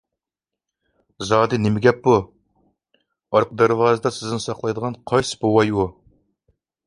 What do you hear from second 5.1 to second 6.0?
قايسى بوۋاي ئۇ؟